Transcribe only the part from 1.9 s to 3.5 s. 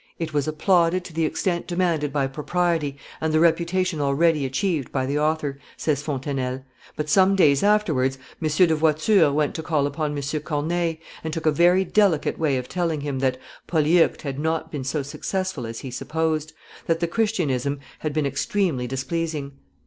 by propriety and the